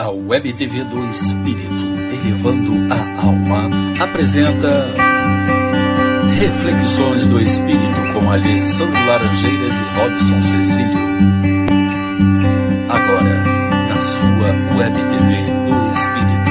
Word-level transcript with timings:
A 0.00 0.08
Web 0.08 0.50
TV 0.54 0.82
do 0.84 1.10
Espírito, 1.10 1.74
elevando 2.24 2.72
a 2.90 2.96
alma, 3.22 3.68
apresenta 4.02 4.94
Reflexões 6.38 7.26
do 7.26 7.38
Espírito 7.38 8.00
com 8.14 8.30
Alessandro 8.30 8.98
Laranjeiras 9.06 9.74
e 9.74 9.84
Robson 9.98 10.40
Cecílio. 10.40 10.98
Agora, 12.88 13.44
na 13.90 14.00
sua 14.00 14.48
Web 14.78 14.96
TV 14.96 15.36
do 15.68 15.76
Espírito. 15.92 16.48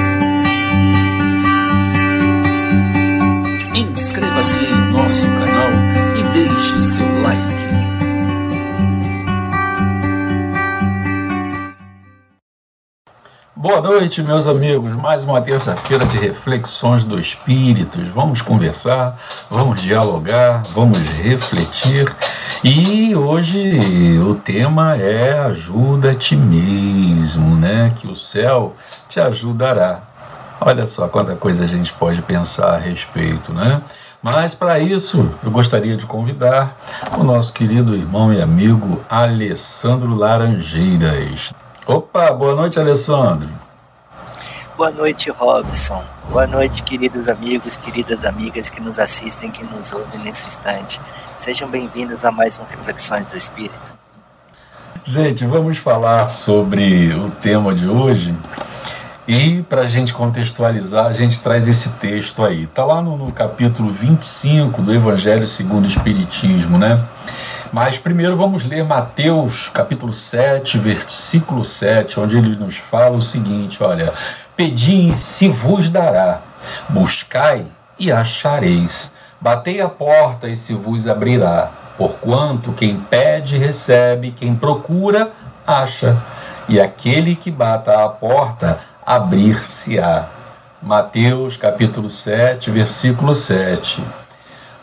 Inscreva-se 3.90 4.60
em 4.60 4.92
nosso 4.92 5.26
canal 5.26 5.72
e 6.20 6.22
deixe 6.34 6.84
seu 6.84 7.22
like. 7.24 7.79
Boa 13.70 13.82
noite, 13.82 14.24
meus 14.24 14.48
amigos. 14.48 14.96
Mais 14.96 15.24
uma 15.24 15.40
terça-feira 15.40 16.04
de 16.04 16.18
reflexões 16.18 17.04
do 17.04 17.20
Espírito. 17.20 18.00
Vamos 18.16 18.42
conversar, 18.42 19.16
vamos 19.48 19.80
dialogar, 19.80 20.64
vamos 20.74 20.98
refletir. 20.98 22.12
E 22.64 23.16
hoje 23.16 24.18
o 24.28 24.34
tema 24.34 24.98
é 24.98 25.38
ajuda 25.38 26.10
a 26.10 26.16
ti 26.16 26.36
mesmo, 26.36 27.56
né? 27.56 27.94
Que 27.96 28.08
o 28.08 28.16
céu 28.16 28.74
te 29.08 29.20
ajudará. 29.20 30.00
Olha 30.60 30.88
só 30.88 31.08
quanta 31.08 31.36
coisa 31.36 31.64
a 31.64 31.68
gente 31.68 31.94
pode 31.94 32.24
pensar 32.24 32.74
a 32.74 32.78
respeito, 32.80 33.54
né? 33.54 33.84
Mas 34.20 34.56
para 34.56 34.80
isso, 34.80 35.30
eu 35.44 35.52
gostaria 35.52 35.96
de 35.96 36.08
convidar 36.08 36.76
o 37.16 37.24
nosso 37.24 37.54
querido 37.54 37.96
irmão 37.96 38.34
e 38.34 38.42
amigo 38.42 39.00
Alessandro 39.08 40.16
Laranjeiras. 40.16 41.54
Opa, 41.86 42.32
boa 42.34 42.56
noite, 42.56 42.80
Alessandro. 42.80 43.50
Boa 44.78 44.92
noite, 44.92 45.30
Robson. 45.30 46.04
Boa 46.30 46.48
noite, 46.48 46.84
queridos 46.84 47.28
amigos, 47.28 47.76
queridas 47.78 48.24
amigas 48.24 48.70
que 48.70 48.80
nos 48.80 49.00
assistem, 49.00 49.52
que 49.52 49.64
nos 49.64 49.92
ouvem 49.92 50.22
nesse 50.22 50.48
instante. 50.48 51.02
Sejam 51.36 51.68
bem-vindos 51.68 52.24
a 52.24 52.32
mais 52.32 52.58
um 52.60 52.64
Reflexões 52.64 53.28
do 53.28 53.36
Espírito. 53.36 53.94
Gente, 55.04 55.46
vamos 55.46 55.78
falar 55.78 56.30
sobre 56.30 57.14
o 57.14 57.32
tema 57.32 57.74
de 57.74 57.88
hoje. 57.88 58.36
E 59.28 59.62
para 59.64 59.82
a 59.82 59.88
gente 59.88 60.14
contextualizar, 60.14 61.06
a 61.06 61.14
gente 61.14 61.40
traz 61.40 61.68
esse 61.68 61.90
texto 61.94 62.44
aí. 62.44 62.64
Está 62.64 62.86
lá 62.86 63.02
no, 63.02 63.18
no 63.18 63.32
capítulo 63.32 63.92
25 63.92 64.82
do 64.82 64.94
Evangelho 64.94 65.48
segundo 65.48 65.86
o 65.86 65.88
Espiritismo, 65.88 66.78
né? 66.78 67.00
Mas 67.72 68.00
primeiro 68.00 68.36
vamos 68.36 68.66
ler 68.66 68.84
Mateus 68.84 69.70
capítulo 69.70 70.12
7, 70.12 70.80
versículo 70.80 71.64
7, 71.64 72.20
onde 72.20 72.36
ele 72.36 72.56
nos 72.56 72.78
fala 72.78 73.16
o 73.16 73.22
seguinte: 73.22 73.84
olha, 73.84 74.12
pedi 74.58 75.10
e 75.10 75.14
se 75.14 75.50
vos 75.50 75.88
dará, 75.88 76.42
buscai 76.90 77.68
e 78.00 78.12
achareis, 78.12 79.14
batei 79.40 79.80
a 79.82 79.88
porta 79.88 80.50
e 80.50 80.56
se 80.56 80.74
vos 80.74 81.08
abrirá. 81.08 81.70
Porquanto 81.96 82.72
quem 82.72 82.98
pede, 82.98 83.58
recebe, 83.58 84.32
quem 84.32 84.56
procura, 84.56 85.32
acha, 85.68 86.18
e 86.68 86.82
aquele 86.82 87.36
que 87.36 87.52
bata 87.52 88.04
à 88.04 88.10
porta, 88.10 88.80
abrir-se-á. 89.06 90.26
Mateus 90.82 91.56
capítulo 91.56 92.10
7, 92.10 92.72
versículo 92.72 93.36
7. 93.36 94.02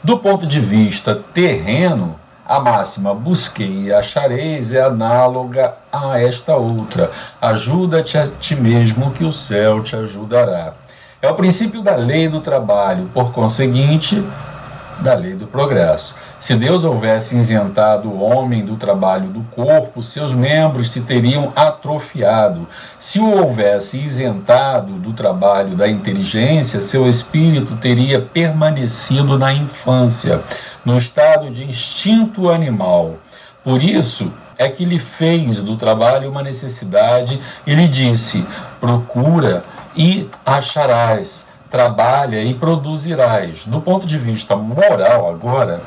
Do 0.05 0.19
ponto 0.19 0.47
de 0.47 0.61
vista 0.61 1.17
terreno, 1.35 2.17
a 2.49 2.61
máxima 2.61 3.13
busquei 3.13 3.87
e 3.87 3.93
achareis 3.93 4.73
é 4.73 4.81
análoga 4.81 5.75
a 5.93 6.21
esta 6.21 6.55
outra. 6.55 7.11
Ajuda-te 7.41 8.17
a 8.17 8.29
ti 8.41 8.55
mesmo, 8.55 9.11
que 9.11 9.25
o 9.25 9.33
céu 9.33 9.83
te 9.83 9.97
ajudará. 9.97 10.75
É 11.21 11.29
o 11.29 11.35
princípio 11.35 11.83
da 11.83 11.97
lei 11.97 12.29
do 12.29 12.41
trabalho, 12.41 13.11
por 13.13 13.33
conseguinte, 13.33 14.23
da 15.01 15.15
lei 15.15 15.35
do 15.35 15.47
progresso. 15.47 16.15
Se 16.39 16.55
Deus 16.55 16.85
houvesse 16.85 17.37
isentado 17.37 18.09
o 18.09 18.21
homem 18.23 18.65
do 18.65 18.77
trabalho 18.77 19.29
do 19.29 19.41
corpo, 19.55 20.03
seus 20.03 20.33
membros 20.33 20.93
se 20.93 21.01
teriam 21.01 21.51
atrofiado. 21.57 22.69
Se 22.99 23.19
o 23.19 23.29
houvesse 23.29 23.99
isentado 23.99 24.93
do 24.93 25.13
trabalho 25.13 25.75
da 25.75 25.89
inteligência, 25.89 26.81
seu 26.81 27.09
espírito 27.09 27.77
teria 27.77 28.21
permanecido 28.21 29.39
na 29.39 29.53
infância 29.53 30.41
no 30.87 30.97
estado 30.97 31.51
de 31.51 31.65
instinto 31.65 32.49
animal. 32.49 33.17
Por 33.65 33.83
isso 33.83 34.33
é 34.57 34.69
que 34.69 34.85
lhe 34.85 35.01
fez 35.01 35.61
do 35.61 35.77
trabalho 35.77 36.31
uma 36.31 36.43
necessidade 36.43 37.43
e 37.67 37.75
lhe 37.75 37.89
disse: 37.89 38.47
procura 38.81 39.65
e 39.97 40.29
acharás, 40.47 41.45
trabalha 41.69 42.43
e 42.45 42.55
produzirás. 42.55 43.65
Do 43.67 43.81
ponto 43.81 44.07
de 44.07 44.17
vista 44.17 44.55
moral, 44.55 45.29
agora, 45.29 45.83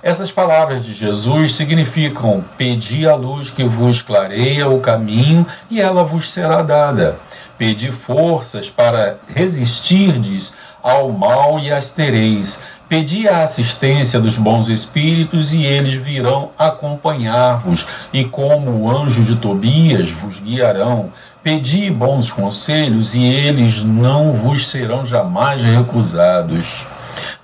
essas 0.00 0.30
palavras 0.30 0.84
de 0.84 0.94
Jesus 0.94 1.56
significam: 1.56 2.44
pedi 2.56 3.08
a 3.08 3.16
luz 3.16 3.50
que 3.50 3.64
vos 3.64 4.00
clareia 4.00 4.68
o 4.68 4.80
caminho 4.80 5.44
e 5.68 5.80
ela 5.80 6.04
vos 6.04 6.32
será 6.32 6.62
dada. 6.62 7.18
Pedi 7.58 7.90
forças 7.90 8.68
para 8.68 9.18
resistirdes 9.34 10.52
ao 10.82 11.10
mal 11.10 11.58
e 11.58 11.72
as 11.72 11.90
tereis 11.90 12.60
Pedi 12.88 13.26
a 13.28 13.42
assistência 13.42 14.20
dos 14.20 14.38
bons 14.38 14.68
espíritos 14.68 15.52
e 15.52 15.64
eles 15.64 15.94
virão 15.94 16.50
acompanhar-vos, 16.56 17.84
e 18.12 18.24
como 18.24 18.70
o 18.70 18.90
anjo 18.90 19.24
de 19.24 19.34
Tobias 19.34 20.08
vos 20.08 20.38
guiarão. 20.38 21.10
Pedi 21.42 21.90
bons 21.90 22.30
conselhos 22.30 23.14
e 23.16 23.24
eles 23.24 23.82
não 23.82 24.34
vos 24.34 24.68
serão 24.68 25.04
jamais 25.04 25.64
recusados. 25.64 26.86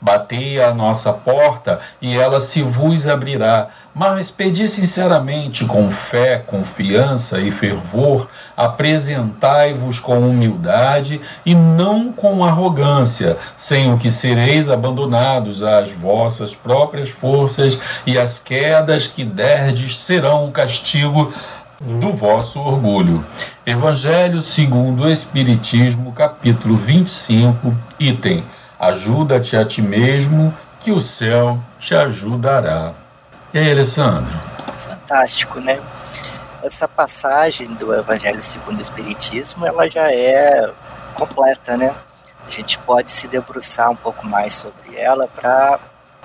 Batei 0.00 0.60
à 0.60 0.74
nossa 0.74 1.12
porta 1.12 1.80
e 2.00 2.16
ela 2.16 2.40
se 2.40 2.62
vos 2.62 3.06
abrirá. 3.06 3.68
Mas 3.94 4.30
pedi 4.30 4.66
sinceramente, 4.66 5.66
com 5.66 5.90
fé, 5.90 6.38
confiança 6.38 7.38
e 7.40 7.50
fervor, 7.50 8.26
apresentai-vos 8.56 10.00
com 10.00 10.18
humildade 10.18 11.20
e 11.44 11.54
não 11.54 12.10
com 12.10 12.42
arrogância, 12.42 13.36
sem 13.54 13.92
o 13.92 13.98
que 13.98 14.10
sereis 14.10 14.70
abandonados 14.70 15.62
às 15.62 15.92
vossas 15.92 16.54
próprias 16.54 17.10
forças, 17.10 17.78
e 18.06 18.18
as 18.18 18.38
quedas 18.38 19.06
que 19.06 19.24
derdes 19.24 19.98
serão 19.98 20.46
o 20.46 20.52
castigo 20.52 21.32
do 21.78 22.12
vosso 22.12 22.60
orgulho. 22.60 23.24
Evangelho 23.66 24.40
segundo 24.40 25.02
o 25.02 25.10
Espiritismo, 25.10 26.12
capítulo 26.12 26.76
25, 26.76 27.74
item 28.00 28.42
Ajuda-te 28.82 29.56
a 29.56 29.64
ti 29.64 29.80
mesmo, 29.80 30.52
que 30.80 30.90
o 30.90 31.00
céu 31.00 31.56
te 31.78 31.94
ajudará. 31.94 32.92
E 33.54 33.58
aí, 33.60 33.70
Alessandro? 33.70 34.32
Fantástico, 34.76 35.60
né? 35.60 35.80
Essa 36.64 36.88
passagem 36.88 37.72
do 37.74 37.94
Evangelho 37.94 38.42
segundo 38.42 38.78
o 38.78 38.80
Espiritismo, 38.80 39.64
ela 39.64 39.88
já 39.88 40.10
é 40.10 40.68
completa, 41.14 41.76
né? 41.76 41.94
A 42.44 42.50
gente 42.50 42.76
pode 42.80 43.12
se 43.12 43.28
debruçar 43.28 43.88
um 43.88 43.94
pouco 43.94 44.26
mais 44.26 44.54
sobre 44.54 44.96
ela 44.96 45.28
para 45.28 45.78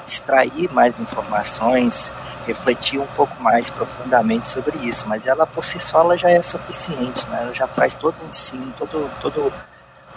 extrair 0.08 0.68
mais 0.74 1.00
informações, 1.00 2.12
refletir 2.48 3.00
um 3.00 3.06
pouco 3.06 3.40
mais 3.40 3.70
profundamente 3.70 4.48
sobre 4.48 4.80
isso, 4.80 5.08
mas 5.08 5.28
ela 5.28 5.46
por 5.46 5.64
si 5.64 5.78
só 5.78 6.00
ela 6.00 6.18
já 6.18 6.32
é 6.32 6.42
suficiente, 6.42 7.24
né? 7.28 7.42
ela 7.44 7.54
já 7.54 7.68
traz 7.68 7.94
todo 7.94 8.16
o 8.20 8.28
ensino, 8.28 8.74
todo, 8.80 9.12
todo 9.22 9.54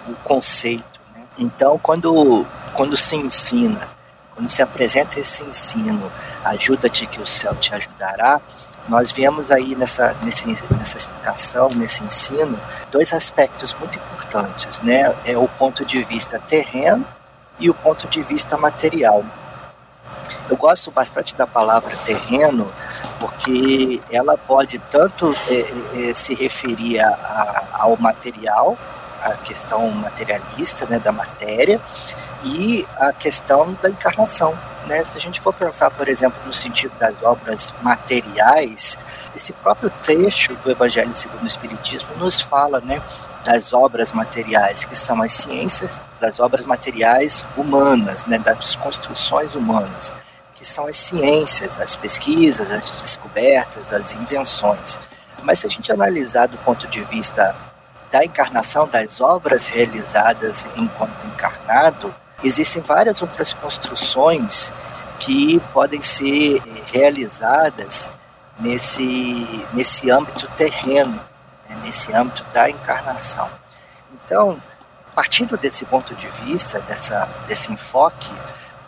o 0.09 0.15
conceito 0.25 1.00
então, 1.41 1.79
quando, 1.79 2.45
quando 2.75 2.95
se 2.99 3.17
ensina, 3.17 3.89
quando 4.35 4.51
se 4.51 4.61
apresenta 4.61 5.19
esse 5.19 5.43
ensino, 5.43 6.13
ajuda-te 6.45 7.07
que 7.07 7.19
o 7.19 7.27
céu 7.27 7.57
te 7.57 7.75
ajudará, 7.75 8.39
nós 8.87 9.11
vemos 9.11 9.51
aí 9.51 9.75
nessa, 9.75 10.15
nesse, 10.23 10.47
nessa 10.47 10.99
explicação, 10.99 11.71
nesse 11.71 12.05
ensino, 12.05 12.61
dois 12.91 13.13
aspectos 13.15 13.75
muito 13.75 13.97
importantes, 13.97 14.79
né? 14.81 15.15
É 15.25 15.39
o 15.39 15.49
ponto 15.49 15.83
de 15.83 16.03
vista 16.03 16.39
terreno 16.39 17.07
e 17.59 17.71
o 17.71 17.75
ponto 17.75 18.07
de 18.07 18.21
vista 18.23 18.59
material. 18.59 19.25
Eu 20.51 20.59
gosto 20.59 20.91
bastante 20.91 21.35
da 21.35 21.47
palavra 21.47 21.97
terreno 22.05 22.71
porque 23.19 24.01
ela 24.11 24.37
pode 24.37 24.79
tanto 24.91 25.35
é, 25.49 26.11
é, 26.11 26.15
se 26.15 26.35
referir 26.35 27.01
a, 27.01 27.09
a, 27.09 27.83
ao 27.83 27.97
material, 27.97 28.77
a 29.23 29.35
questão 29.35 29.91
materialista, 29.91 30.87
né, 30.87 30.99
da 30.99 31.13
matéria, 31.13 31.81
e 32.45 32.87
a 32.97 33.13
questão 33.13 33.77
da 33.83 33.91
encarnação. 33.91 34.57
Né? 34.87 35.05
Se 35.05 35.17
a 35.17 35.21
gente 35.21 35.41
for 35.41 35.53
pensar, 35.53 35.91
por 35.91 36.09
exemplo, 36.09 36.39
no 36.47 36.55
sentido 36.55 36.93
das 36.99 37.23
obras 37.23 37.75
materiais, 37.83 38.97
esse 39.37 39.53
próprio 39.53 39.91
trecho 40.03 40.55
do 40.57 40.71
Evangelho 40.71 41.15
segundo 41.15 41.43
o 41.43 41.47
Espiritismo 41.47 42.09
nos 42.17 42.41
fala 42.41 42.81
né, 42.81 43.03
das 43.45 43.73
obras 43.73 44.13
materiais, 44.13 44.85
que 44.85 44.97
são 44.97 45.23
as 45.23 45.33
ciências, 45.33 46.01
das 46.19 46.41
obras 46.41 46.65
materiais 46.65 47.45
humanas, 47.57 48.25
né, 48.27 48.39
das 48.39 48.75
construções 48.77 49.55
humanas, 49.55 50.13
que 50.55 50.65
são 50.65 50.87
as 50.87 50.97
ciências, 50.97 51.81
as 51.81 51.97
pesquisas, 51.97 52.71
as 52.71 52.91
descobertas, 53.03 53.93
as 53.93 54.13
invenções. 54.13 54.99
Mas 55.43 55.61
se 55.61 55.67
a 55.67 55.71
gente 55.71 55.91
analisar 55.91 56.49
do 56.49 56.59
ponto 56.59 56.87
de 56.89 57.03
vista 57.05 57.55
da 58.11 58.25
encarnação, 58.25 58.89
das 58.89 59.21
obras 59.21 59.69
realizadas 59.69 60.67
enquanto 60.77 61.27
encarnado, 61.27 62.15
existem 62.43 62.83
várias 62.83 63.23
outras 63.23 63.53
construções 63.53 64.73
que 65.19 65.61
podem 65.73 66.01
ser 66.03 66.63
realizadas 66.93 68.09
nesse, 68.59 69.67
nesse 69.73 70.11
âmbito 70.11 70.49
terreno, 70.57 71.21
né, 71.69 71.77
nesse 71.83 72.13
âmbito 72.13 72.45
da 72.53 72.69
encarnação. 72.69 73.49
Então, 74.13 74.61
partindo 75.15 75.57
desse 75.57 75.85
ponto 75.85 76.15
de 76.15 76.27
vista, 76.29 76.81
dessa, 76.81 77.29
desse 77.47 77.73
enfoque, 77.73 78.31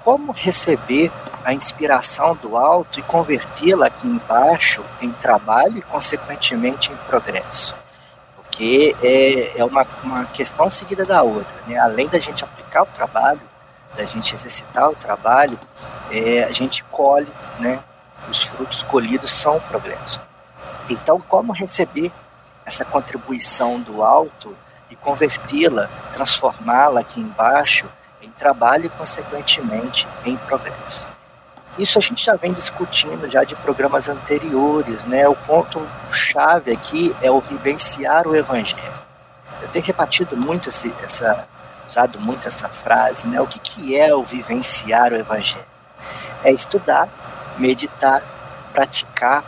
como 0.03 0.33
receber 0.33 1.13
a 1.45 1.53
inspiração 1.53 2.35
do 2.37 2.57
alto 2.57 2.99
e 2.99 3.03
convertê-la 3.03 3.87
aqui 3.87 4.07
embaixo 4.07 4.83
em 5.01 5.13
trabalho 5.13 5.79
e, 5.79 5.83
consequentemente, 5.83 6.91
em 6.91 6.97
progresso? 7.09 7.75
Porque 8.53 8.95
é, 9.03 9.59
é 9.59 9.65
uma, 9.65 9.87
uma 10.05 10.27
questão 10.27 10.69
seguida 10.69 11.07
da 11.07 11.23
outra. 11.23 11.55
Né? 11.67 11.79
Além 11.79 12.07
da 12.07 12.19
gente 12.19 12.45
aplicar 12.45 12.83
o 12.83 12.87
trabalho, 12.87 13.41
da 13.97 14.05
gente 14.05 14.35
exercitar 14.35 14.91
o 14.91 14.95
trabalho, 14.95 15.59
é, 16.11 16.45
a 16.45 16.53
gente 16.53 16.85
colhe, 16.85 17.27
né? 17.59 17.81
os 18.29 18.43
frutos 18.43 18.83
colhidos 18.83 19.31
são 19.31 19.57
o 19.57 19.61
progresso. 19.63 20.21
Então, 20.91 21.19
como 21.19 21.51
receber 21.51 22.13
essa 22.67 22.85
contribuição 22.85 23.81
do 23.81 24.03
alto 24.03 24.55
e 24.91 24.97
convertê-la, 24.97 25.89
transformá-la 26.13 27.01
aqui 27.01 27.21
embaixo 27.21 27.87
em 28.21 28.31
trabalho 28.31 28.85
e, 28.85 28.91
consequentemente, 28.91 30.07
em 30.27 30.37
progresso? 30.37 31.07
Isso 31.79 31.99
a 31.99 32.03
gente 32.03 32.25
já 32.25 32.35
vem 32.37 32.53
discutindo 32.53 33.31
já 33.31 33.45
de 33.45 33.57
programas 33.57 34.09
anteriores, 34.09 35.05
né? 35.05 35.27
O 35.27 35.35
ponto 35.35 35.81
chave 36.13 36.71
aqui 36.71 37.15
é 37.23 37.31
o 37.31 37.41
vivenciar 37.41 38.27
o 38.27 38.37
evangelho. 38.37 38.93
Eu 39.63 39.69
tenho 39.69 39.85
repetido 39.85 40.37
muito 40.37 40.69
esse, 40.69 40.93
essa, 41.03 41.49
usado 41.89 42.21
muito 42.21 42.47
essa 42.47 42.69
frase, 42.69 43.27
né? 43.27 43.41
O 43.41 43.47
que, 43.47 43.59
que 43.59 43.97
é 43.97 44.15
o 44.15 44.23
vivenciar 44.23 45.13
o 45.13 45.17
evangelho? 45.17 45.65
É 46.45 46.53
estudar, 46.53 47.09
meditar, 47.57 48.23
praticar 48.73 49.43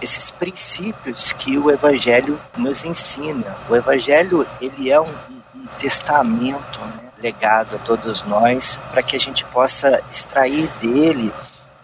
esses 0.00 0.30
princípios 0.30 1.32
que 1.32 1.58
o 1.58 1.70
evangelho 1.70 2.40
nos 2.56 2.84
ensina. 2.84 3.56
O 3.68 3.76
evangelho 3.76 4.46
ele 4.60 4.90
é 4.90 5.00
um, 5.00 5.14
um 5.54 5.66
testamento 5.78 6.80
né? 6.80 7.10
legado 7.20 7.76
a 7.76 7.78
todos 7.78 8.22
nós 8.24 8.78
para 8.90 9.02
que 9.02 9.16
a 9.16 9.20
gente 9.20 9.44
possa 9.44 10.02
extrair 10.10 10.68
dele 10.80 11.32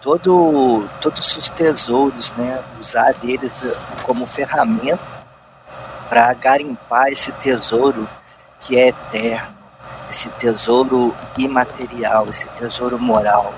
todo, 0.04 0.86
todos 1.00 1.34
os 1.34 1.48
tesouros, 1.48 2.30
né? 2.32 2.62
usar 2.78 3.14
deles 3.14 3.64
eh, 3.64 3.74
como 4.02 4.26
ferramenta 4.26 5.00
para 6.10 6.30
garimpar 6.34 7.08
esse 7.08 7.32
tesouro 7.32 8.06
que 8.60 8.78
é 8.78 8.88
eterno, 8.88 9.56
esse 10.10 10.28
tesouro 10.28 11.14
imaterial, 11.38 12.28
esse 12.28 12.46
tesouro 12.48 12.98
moral. 12.98 13.54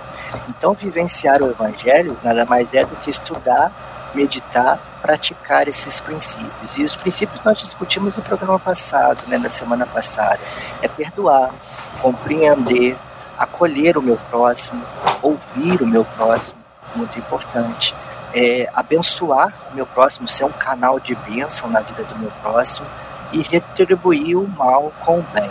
Então, 0.48 0.72
vivenciar 0.72 1.42
o 1.42 1.50
Evangelho 1.50 2.16
nada 2.22 2.44
mais 2.44 2.72
é 2.74 2.84
do 2.84 2.94
que 2.96 3.10
estudar, 3.10 3.72
meditar, 4.14 4.78
praticar 5.02 5.66
esses 5.66 5.98
princípios. 5.98 6.78
E 6.78 6.84
os 6.84 6.94
princípios 6.94 7.44
nós 7.44 7.58
discutimos 7.58 8.14
no 8.14 8.22
programa 8.22 8.60
passado, 8.60 9.18
né, 9.26 9.36
na 9.36 9.48
semana 9.48 9.84
passada. 9.84 10.38
É 10.80 10.86
perdoar, 10.86 11.50
compreender, 12.00 12.96
acolher 13.38 13.98
o 13.98 14.02
meu 14.02 14.16
próximo, 14.30 14.82
ouvir 15.22 15.82
o 15.82 15.86
meu 15.86 16.04
próximo, 16.04 16.56
muito 16.94 17.18
importante. 17.18 17.94
É, 18.34 18.68
abençoar 18.74 19.52
o 19.70 19.74
meu 19.74 19.86
próximo, 19.86 20.28
ser 20.28 20.44
um 20.44 20.52
canal 20.52 21.00
de 21.00 21.14
bênção 21.14 21.70
na 21.70 21.80
vida 21.80 22.04
do 22.04 22.18
meu 22.18 22.30
próximo 22.42 22.86
e 23.32 23.40
retribuir 23.40 24.36
o 24.36 24.48
mal 24.48 24.92
com 25.04 25.20
o 25.20 25.22
bem. 25.32 25.50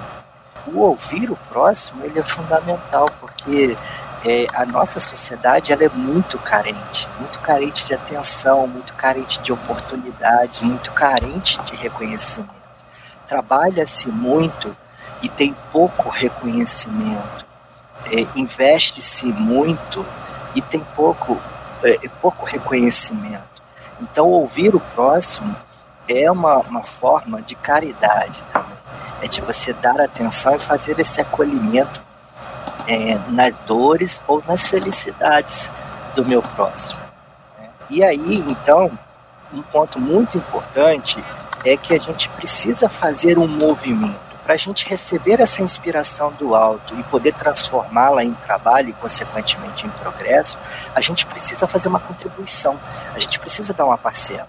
O 0.68 0.80
ouvir 0.80 1.32
o 1.32 1.36
próximo 1.50 2.04
ele 2.04 2.20
é 2.20 2.24
fundamental 2.24 3.10
porque 3.20 3.78
é, 4.24 4.48
a 4.54 4.66
nossa 4.66 5.00
sociedade 5.00 5.72
ela 5.72 5.84
é 5.84 5.90
muito 5.90 6.38
carente, 6.40 7.08
muito 7.20 7.40
carente 7.40 7.86
de 7.86 7.94
atenção, 7.94 8.68
muito 8.68 8.94
carente 8.94 9.40
de 9.40 9.54
oportunidade, 9.54 10.64
muito 10.64 10.92
carente 10.92 11.62
de 11.64 11.76
reconhecimento. 11.76 12.54
Trabalha-se 13.28 14.10
muito 14.10 14.76
e 15.22 15.30
tem 15.30 15.56
pouco 15.72 16.10
reconhecimento 16.10 17.46
é, 18.12 18.28
investe-se 18.36 19.25
muito 19.25 20.06
e 20.54 20.62
tem 20.62 20.81
pouco, 20.96 21.40
é, 21.84 22.07
pouco 22.22 22.46
reconhecimento. 22.46 23.44
Então, 24.02 24.28
ouvir 24.28 24.75
o 24.75 24.80
próximo 24.80 25.56
é 26.07 26.30
uma, 26.30 26.57
uma 26.57 26.84
forma 26.84 27.42
de 27.42 27.56
caridade 27.56 28.44
também. 28.52 28.78
É 29.22 29.28
de 29.28 29.42
você 29.42 29.74
dar 29.74 30.00
atenção 30.00 30.56
e 30.56 30.60
fazer 30.60 31.00
esse 31.00 31.19
acolhimento 31.22 32.02
é, 32.88 33.18
nas 33.30 33.57
dores 33.60 34.22
ou 34.28 34.44
nas 34.48 34.68
felicidades 34.68 35.72
do 36.16 36.25
meu 36.25 36.42
próximo. 36.42 37.00
E 37.90 38.04
aí, 38.04 38.44
então, 38.48 38.92
um 39.54 39.62
ponto 39.62 40.00
muito 40.00 40.38
importante 40.38 41.24
é 41.63 41.75
que 41.78 41.94
a 41.94 42.00
gente 42.00 42.30
precisa 42.30 42.90
fazer 42.90 43.38
um 43.38 43.48
movimento 43.48 44.25
para 44.46 44.54
a 44.54 44.58
gente 44.58 44.88
receber 44.88 45.42
essa 45.42 45.64
inspiração 45.64 46.32
do 46.34 46.54
alto 46.54 46.94
e 47.00 47.04
poder 47.06 47.34
transformá-la 47.34 48.24
em 48.24 48.32
trabalho 48.32 48.90
e, 48.90 48.94
consequentemente, 48.94 49.88
em 49.88 49.90
progresso, 49.90 50.56
a 50.94 51.02
gente 51.02 51.26
precisa 51.26 51.68
fazer 51.68 51.88
uma 51.88 52.00
contribuição, 52.00 52.80
a 53.16 53.18
gente 53.18 53.40
precisa 53.40 53.74
dar 53.74 53.86
uma 53.86 53.98
parcela. 53.98 54.48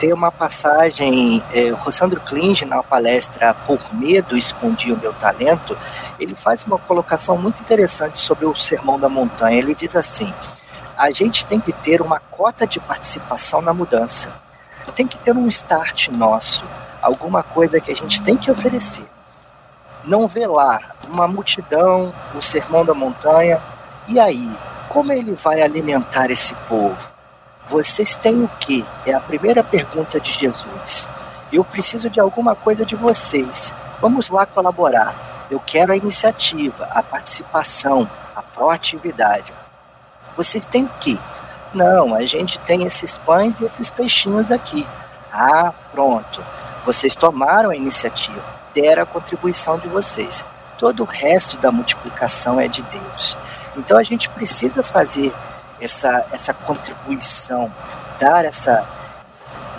Tem 0.00 0.12
uma 0.12 0.32
passagem, 0.32 1.40
é, 1.54 1.72
o 1.72 1.76
Rossandro 1.76 2.20
Klinge, 2.20 2.64
na 2.64 2.82
palestra 2.82 3.54
Por 3.54 3.78
Medo 3.94 4.36
Escondi 4.36 4.92
o 4.92 4.96
Meu 4.96 5.12
Talento, 5.12 5.78
ele 6.18 6.34
faz 6.34 6.64
uma 6.64 6.76
colocação 6.76 7.38
muito 7.38 7.60
interessante 7.60 8.18
sobre 8.18 8.46
o 8.46 8.54
Sermão 8.54 8.98
da 8.98 9.08
Montanha. 9.08 9.58
Ele 9.58 9.76
diz 9.76 9.94
assim: 9.94 10.34
a 10.98 11.12
gente 11.12 11.46
tem 11.46 11.60
que 11.60 11.72
ter 11.72 12.02
uma 12.02 12.18
cota 12.18 12.66
de 12.66 12.80
participação 12.80 13.62
na 13.62 13.72
mudança, 13.72 14.28
tem 14.96 15.06
que 15.06 15.18
ter 15.18 15.36
um 15.36 15.46
start 15.46 16.08
nosso, 16.08 16.64
alguma 17.00 17.44
coisa 17.44 17.80
que 17.80 17.92
a 17.92 17.96
gente 17.96 18.20
tem 18.22 18.36
que 18.36 18.50
oferecer 18.50 19.06
não 20.06 20.28
vê 20.28 20.46
lá 20.46 20.80
uma 21.08 21.26
multidão, 21.26 22.14
o 22.34 22.40
sermão 22.40 22.84
da 22.84 22.94
montanha. 22.94 23.60
E 24.06 24.20
aí, 24.20 24.48
como 24.88 25.12
ele 25.12 25.32
vai 25.32 25.60
alimentar 25.60 26.30
esse 26.30 26.54
povo? 26.68 26.96
Vocês 27.68 28.14
têm 28.14 28.44
o 28.44 28.48
que? 28.60 28.86
É 29.04 29.12
a 29.12 29.20
primeira 29.20 29.64
pergunta 29.64 30.20
de 30.20 30.30
Jesus. 30.32 31.08
Eu 31.52 31.64
preciso 31.64 32.08
de 32.08 32.20
alguma 32.20 32.54
coisa 32.54 32.84
de 32.84 32.94
vocês. 32.94 33.74
Vamos 34.00 34.30
lá 34.30 34.46
colaborar. 34.46 35.14
Eu 35.50 35.60
quero 35.60 35.92
a 35.92 35.96
iniciativa, 35.96 36.88
a 36.92 37.02
participação, 37.02 38.08
a 38.34 38.42
proatividade. 38.42 39.52
Vocês 40.36 40.64
têm 40.64 40.84
o 40.84 40.90
que? 41.00 41.18
Não, 41.74 42.14
a 42.14 42.24
gente 42.24 42.58
tem 42.60 42.84
esses 42.84 43.18
pães 43.18 43.60
e 43.60 43.64
esses 43.64 43.90
peixinhos 43.90 44.52
aqui. 44.52 44.86
Ah, 45.32 45.72
pronto. 45.92 46.42
Vocês 46.86 47.14
tomaram 47.14 47.70
a 47.70 47.76
iniciativa 47.76 48.56
dera 48.76 49.04
a 49.04 49.06
contribuição 49.06 49.78
de 49.78 49.88
vocês. 49.88 50.44
Todo 50.78 51.02
o 51.02 51.06
resto 51.06 51.56
da 51.56 51.72
multiplicação 51.72 52.60
é 52.60 52.68
de 52.68 52.82
Deus. 52.82 53.36
Então 53.74 53.96
a 53.96 54.02
gente 54.02 54.28
precisa 54.28 54.82
fazer 54.82 55.32
essa, 55.80 56.26
essa 56.30 56.52
contribuição, 56.52 57.72
dar 58.20 58.44
essa, 58.44 58.86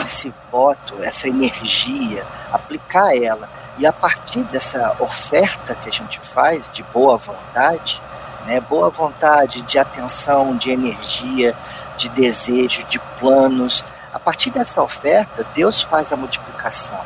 esse 0.04 0.34
voto, 0.52 0.96
essa 1.04 1.30
energia, 1.30 2.26
aplicar 2.52 3.16
ela. 3.16 3.48
E 3.78 3.86
a 3.86 3.94
partir 3.94 4.40
dessa 4.46 4.96
oferta 5.00 5.76
que 5.76 5.90
a 5.90 5.94
gente 5.94 6.20
faz 6.20 6.68
de 6.74 6.82
boa 6.82 7.18
vontade, 7.18 8.02
né, 8.48 8.60
boa 8.60 8.90
vontade, 8.90 9.62
de 9.62 9.78
atenção, 9.78 10.58
de 10.58 10.72
energia, 10.72 11.56
de 11.96 12.10
desejo, 12.10 12.84
de 12.86 12.98
planos, 13.20 13.84
a 14.18 14.20
partir 14.20 14.50
dessa 14.50 14.82
oferta, 14.82 15.46
Deus 15.54 15.84
faz 15.84 16.12
a 16.12 16.16
multiplicação. 16.16 17.00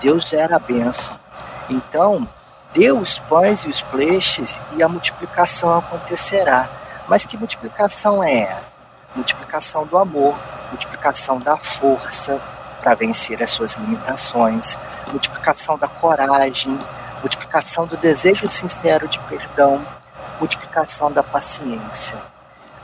Deus 0.00 0.26
gera 0.26 0.56
a 0.56 0.58
bênção. 0.58 1.14
Então, 1.68 2.26
dê 2.72 2.90
os 2.90 3.18
pães 3.18 3.64
e 3.64 3.68
os 3.68 3.82
peixes 3.82 4.58
e 4.72 4.82
a 4.82 4.88
multiplicação 4.88 5.76
acontecerá. 5.76 6.66
Mas 7.06 7.26
que 7.26 7.36
multiplicação 7.36 8.24
é 8.24 8.44
essa? 8.44 8.78
Multiplicação 9.14 9.84
do 9.84 9.98
amor, 9.98 10.34
multiplicação 10.70 11.38
da 11.38 11.58
força 11.58 12.40
para 12.80 12.94
vencer 12.94 13.42
as 13.42 13.50
suas 13.50 13.74
limitações, 13.74 14.78
multiplicação 15.12 15.76
da 15.76 15.86
coragem, 15.86 16.78
multiplicação 17.20 17.86
do 17.86 17.98
desejo 17.98 18.48
sincero 18.48 19.06
de 19.06 19.18
perdão, 19.18 19.84
multiplicação 20.40 21.12
da 21.12 21.22
paciência. 21.22 22.16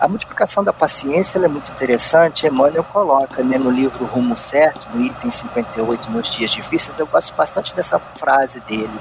A 0.00 0.08
multiplicação 0.08 0.64
da 0.64 0.72
paciência 0.72 1.38
é 1.38 1.46
muito 1.46 1.70
interessante. 1.70 2.46
Emmanuel 2.46 2.82
coloca 2.84 3.42
né, 3.44 3.58
no 3.58 3.70
livro 3.70 4.06
Rumo 4.06 4.34
Certo, 4.34 4.88
no 4.94 5.04
item 5.04 5.30
58, 5.30 6.10
nos 6.10 6.30
dias 6.30 6.50
difíceis. 6.50 6.98
Eu 6.98 7.06
gosto 7.06 7.34
bastante 7.34 7.74
dessa 7.74 7.98
frase 7.98 8.60
dele, 8.60 8.98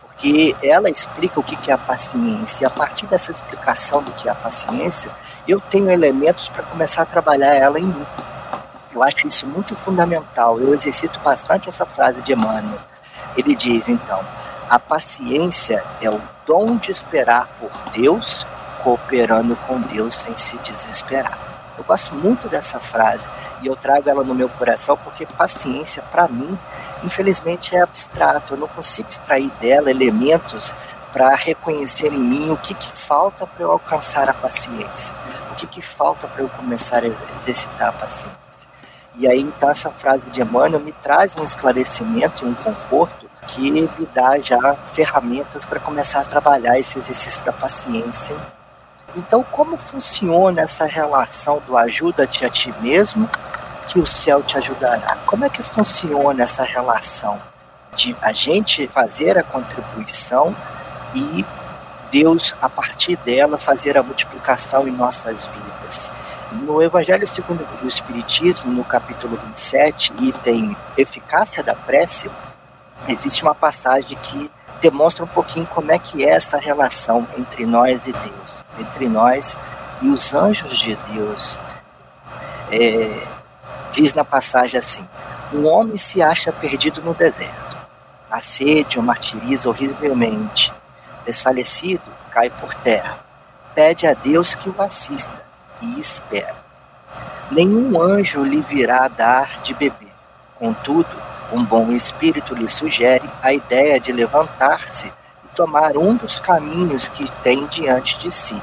porque 0.00 0.56
ela 0.62 0.88
explica 0.88 1.38
o 1.38 1.42
que 1.42 1.70
é 1.70 1.74
a 1.74 1.76
paciência. 1.76 2.62
E 2.62 2.66
a 2.66 2.70
partir 2.70 3.04
dessa 3.04 3.30
explicação 3.30 4.02
do 4.02 4.10
que 4.12 4.26
é 4.26 4.32
a 4.32 4.34
paciência, 4.34 5.10
eu 5.46 5.60
tenho 5.60 5.90
elementos 5.90 6.48
para 6.48 6.62
começar 6.62 7.02
a 7.02 7.06
trabalhar 7.06 7.54
ela 7.54 7.78
em 7.78 7.84
mim. 7.84 8.06
Eu 8.94 9.02
acho 9.02 9.28
isso 9.28 9.46
muito 9.46 9.74
fundamental. 9.74 10.58
Eu 10.58 10.72
exercito 10.72 11.20
bastante 11.20 11.68
essa 11.68 11.84
frase 11.84 12.22
de 12.22 12.32
Emmanuel. 12.32 12.80
Ele 13.36 13.54
diz 13.54 13.86
então: 13.90 14.24
a 14.70 14.78
paciência 14.78 15.84
é 16.00 16.08
o 16.08 16.18
dom 16.46 16.76
de 16.76 16.90
esperar 16.90 17.46
por 17.60 17.70
Deus, 17.92 18.46
cooperando 18.82 19.56
com 19.66 19.80
Deus 19.80 20.16
sem 20.16 20.36
se 20.36 20.56
desesperar. 20.58 21.38
Eu 21.76 21.84
gosto 21.84 22.14
muito 22.14 22.48
dessa 22.48 22.80
frase 22.80 23.28
e 23.62 23.66
eu 23.66 23.76
trago 23.76 24.10
ela 24.10 24.24
no 24.24 24.34
meu 24.34 24.48
coração 24.48 24.96
porque 24.96 25.24
paciência, 25.26 26.02
para 26.10 26.26
mim, 26.26 26.58
infelizmente 27.04 27.76
é 27.76 27.80
abstrato. 27.80 28.54
Eu 28.54 28.58
não 28.58 28.68
consigo 28.68 29.08
extrair 29.08 29.50
dela 29.60 29.90
elementos 29.90 30.74
para 31.12 31.34
reconhecer 31.34 32.12
em 32.12 32.18
mim 32.18 32.50
o 32.50 32.56
que, 32.56 32.74
que 32.74 32.90
falta 32.90 33.46
para 33.46 33.64
eu 33.64 33.70
alcançar 33.70 34.28
a 34.28 34.34
paciência, 34.34 35.14
o 35.52 35.54
que, 35.54 35.66
que 35.66 35.82
falta 35.82 36.26
para 36.26 36.42
eu 36.42 36.48
começar 36.48 37.02
a 37.02 37.08
exercitar 37.36 37.88
a 37.88 37.92
paciência. 37.92 38.38
E 39.16 39.26
aí, 39.26 39.40
então, 39.40 39.68
essa 39.70 39.90
frase 39.90 40.30
de 40.30 40.42
Emmanuel 40.42 40.80
me 40.80 40.92
traz 40.92 41.34
um 41.36 41.42
esclarecimento 41.42 42.44
e 42.44 42.48
um 42.48 42.54
conforto 42.54 43.28
que 43.48 43.70
me 43.70 43.88
dá 44.14 44.38
já 44.38 44.74
ferramentas 44.74 45.64
para 45.64 45.80
começar 45.80 46.20
a 46.20 46.24
trabalhar 46.24 46.78
esse 46.78 46.98
exercício 46.98 47.44
da 47.44 47.52
paciência. 47.52 48.36
Então, 49.16 49.42
como 49.42 49.76
funciona 49.76 50.62
essa 50.62 50.84
relação 50.84 51.62
do 51.66 51.76
ajuda-te 51.76 52.44
a 52.44 52.50
ti 52.50 52.72
mesmo, 52.80 53.28
que 53.88 53.98
o 53.98 54.06
céu 54.06 54.42
te 54.42 54.58
ajudará? 54.58 55.16
Como 55.26 55.44
é 55.44 55.48
que 55.48 55.62
funciona 55.62 56.42
essa 56.42 56.62
relação 56.62 57.40
de 57.96 58.14
a 58.20 58.32
gente 58.32 58.86
fazer 58.88 59.38
a 59.38 59.42
contribuição 59.42 60.54
e 61.14 61.44
Deus, 62.12 62.54
a 62.60 62.68
partir 62.68 63.16
dela, 63.16 63.56
fazer 63.56 63.96
a 63.96 64.02
multiplicação 64.02 64.86
em 64.86 64.92
nossas 64.92 65.46
vidas? 65.46 66.10
No 66.52 66.82
Evangelho 66.82 67.26
segundo 67.26 67.66
o 67.82 67.88
Espiritismo, 67.88 68.72
no 68.72 68.84
capítulo 68.84 69.38
27, 69.48 70.12
item 70.20 70.76
Eficácia 70.96 71.62
da 71.62 71.74
Prece, 71.74 72.30
existe 73.06 73.42
uma 73.42 73.54
passagem 73.54 74.16
que 74.22 74.50
demonstra 74.80 75.24
um 75.24 75.28
pouquinho 75.28 75.66
como 75.66 75.92
é 75.92 75.98
que 75.98 76.24
é 76.24 76.30
essa 76.30 76.56
relação 76.56 77.26
entre 77.36 77.66
nós 77.66 78.06
e 78.06 78.12
Deus, 78.12 78.64
entre 78.78 79.08
nós 79.08 79.56
e 80.00 80.08
os 80.08 80.32
anjos 80.34 80.78
de 80.78 80.96
Deus. 81.12 81.58
É, 82.70 83.26
diz 83.92 84.14
na 84.14 84.24
passagem 84.24 84.78
assim: 84.78 85.06
um 85.52 85.66
homem 85.66 85.96
se 85.96 86.22
acha 86.22 86.52
perdido 86.52 87.02
no 87.02 87.14
deserto, 87.14 87.76
a 88.30 88.40
sede 88.40 88.98
o 88.98 89.02
martiriza 89.02 89.68
horrivelmente, 89.68 90.72
desfalecido 91.24 92.02
cai 92.30 92.50
por 92.50 92.74
terra, 92.74 93.18
pede 93.74 94.06
a 94.06 94.14
Deus 94.14 94.54
que 94.54 94.68
o 94.68 94.82
assista 94.82 95.42
e 95.80 95.98
espera. 95.98 96.54
Nenhum 97.50 98.00
anjo 98.00 98.44
lhe 98.44 98.60
virá 98.60 99.08
dar 99.08 99.60
de 99.62 99.72
beber, 99.72 100.12
contudo 100.58 101.27
um 101.52 101.64
bom 101.64 101.90
espírito 101.92 102.54
lhe 102.54 102.68
sugere 102.68 103.28
a 103.42 103.52
ideia 103.52 103.98
de 103.98 104.12
levantar-se 104.12 105.08
e 105.08 105.56
tomar 105.56 105.96
um 105.96 106.14
dos 106.14 106.38
caminhos 106.38 107.08
que 107.08 107.30
tem 107.42 107.66
diante 107.66 108.18
de 108.18 108.30
si. 108.30 108.60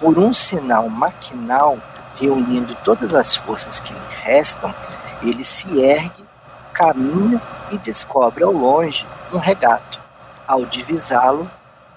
Por 0.00 0.18
um 0.18 0.32
sinal 0.32 0.88
maquinal, 0.88 1.78
reunindo 2.16 2.76
todas 2.84 3.14
as 3.14 3.36
forças 3.36 3.80
que 3.80 3.92
lhe 3.92 4.00
restam, 4.22 4.74
ele 5.22 5.44
se 5.44 5.80
ergue, 5.80 6.24
caminha 6.72 7.40
e 7.70 7.78
descobre 7.78 8.44
ao 8.44 8.52
longe 8.52 9.06
um 9.32 9.38
regato. 9.38 10.00
Ao 10.46 10.64
divisá-lo, 10.64 11.48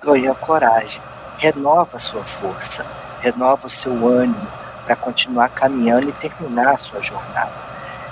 ganha 0.02 0.34
coragem, 0.34 1.02
renova 1.38 1.98
sua 2.00 2.24
força, 2.24 2.86
renova 3.22 3.70
seu 3.70 4.08
ânimo 4.08 4.48
para 4.86 4.96
continuar 4.96 5.50
caminhando 5.50 6.10
e 6.10 6.14
terminar 6.14 6.74
a 6.74 6.78
sua 6.78 7.02
jornada. 7.02 7.54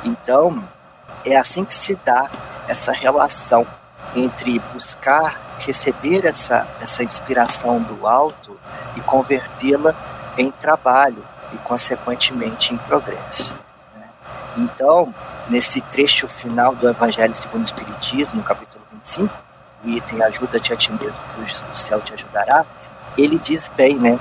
Então, 0.04 0.64
é 1.26 1.36
assim 1.36 1.66
que 1.66 1.74
se 1.74 1.96
dá 2.06 2.30
essa 2.68 2.92
relação 2.92 3.66
entre 4.16 4.60
buscar 4.74 5.50
receber 5.60 6.26
essa, 6.26 6.68
essa 6.82 7.04
inspiração 7.04 7.82
do 7.82 8.08
alto 8.08 8.58
e 8.96 9.02
convertê-la 9.02 9.94
em 10.38 10.50
trabalho 10.52 11.24
e, 11.54 11.58
consequentemente, 11.58 12.74
em 12.74 12.78
progresso. 12.78 13.54
Né? 13.96 14.08
Então, 14.58 15.14
nesse 15.50 15.82
trecho 15.82 16.28
final 16.28 16.74
do 16.76 16.88
Evangelho 16.90 17.36
segundo 17.36 17.64
o 17.64 17.66
Espiritismo, 17.66 18.36
no 18.36 18.44
capítulo 18.44 18.84
25, 18.94 19.34
o 19.84 19.90
item 19.90 20.24
Ajuda-te 20.24 20.74
a 20.74 20.76
ti 20.76 20.92
mesmo, 20.92 21.20
que 21.36 21.74
o 21.74 21.78
céu 21.78 22.02
te 22.02 22.14
ajudará, 22.14 22.66
ele 23.18 23.38
diz 23.38 23.70
bem, 23.76 23.96
né? 23.96 24.20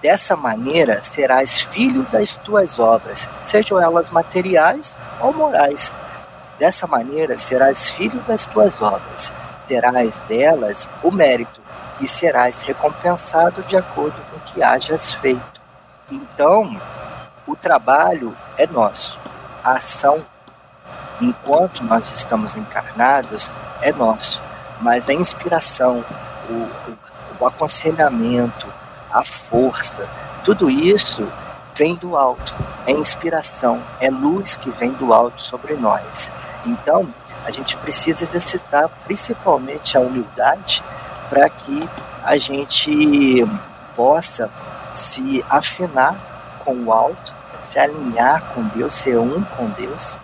Dessa 0.00 0.36
maneira 0.36 1.00
serás 1.02 1.62
filho 1.62 2.02
das 2.12 2.36
tuas 2.36 2.78
obras, 2.78 3.28
sejam 3.42 3.80
elas 3.80 4.10
materiais 4.10 4.96
ou 5.20 5.32
morais 5.32 5.92
Dessa 6.58 6.86
maneira 6.86 7.36
serás 7.36 7.90
filho 7.90 8.18
das 8.22 8.46
tuas 8.46 8.80
obras, 8.80 9.32
terás 9.66 10.16
delas 10.28 10.88
o 11.02 11.10
mérito 11.10 11.60
e 12.00 12.08
serás 12.08 12.62
recompensado 12.62 13.62
de 13.64 13.76
acordo 13.76 14.16
com 14.30 14.36
o 14.36 14.40
que 14.40 14.62
hajas 14.62 15.12
feito. 15.14 15.60
Então, 16.10 16.80
o 17.46 17.54
trabalho 17.54 18.34
é 18.56 18.66
nosso, 18.66 19.18
a 19.62 19.72
ação, 19.72 20.24
enquanto 21.20 21.84
nós 21.84 22.10
estamos 22.14 22.56
encarnados, 22.56 23.50
é 23.82 23.92
nosso, 23.92 24.40
mas 24.80 25.10
a 25.10 25.14
inspiração, 25.14 26.04
o, 26.48 26.52
o, 26.52 26.98
o 27.40 27.46
aconselhamento, 27.46 28.66
a 29.12 29.22
força, 29.22 30.08
tudo 30.44 30.70
isso 30.70 31.26
vem 31.76 31.94
do 31.94 32.16
alto, 32.16 32.54
é 32.86 32.92
inspiração, 32.92 33.82
é 34.00 34.10
luz 34.10 34.56
que 34.56 34.70
vem 34.70 34.90
do 34.92 35.12
alto 35.12 35.42
sobre 35.42 35.74
nós. 35.74 36.30
Então, 36.64 37.06
a 37.44 37.50
gente 37.50 37.76
precisa 37.76 38.24
exercitar 38.24 38.88
principalmente 39.04 39.96
a 39.96 40.00
humildade 40.00 40.82
para 41.28 41.48
que 41.48 41.88
a 42.24 42.36
gente 42.38 43.46
possa 43.94 44.50
se 44.94 45.44
afinar 45.48 46.16
com 46.64 46.74
o 46.84 46.92
alto, 46.92 47.34
se 47.60 47.78
alinhar 47.78 48.42
com 48.54 48.62
Deus, 48.68 48.96
ser 48.96 49.18
um 49.18 49.42
com 49.42 49.68
Deus, 49.70 50.18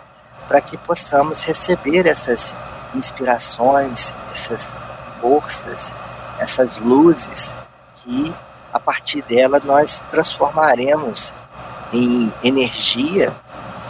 para 0.48 0.60
que 0.60 0.76
possamos 0.76 1.44
receber 1.44 2.06
essas 2.06 2.54
inspirações, 2.94 4.12
essas 4.32 4.74
forças, 5.20 5.94
essas 6.38 6.78
luzes 6.78 7.54
que 7.98 8.34
a 8.72 8.80
partir 8.80 9.22
dela 9.22 9.60
nós 9.64 10.02
transformaremos 10.10 11.32
em 11.92 12.32
energia, 12.42 13.32